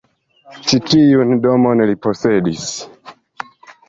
Ĉi 0.69 0.77
tiun 0.93 1.33
domon 1.43 1.83
li 1.89 1.97
posedis. 2.05 2.65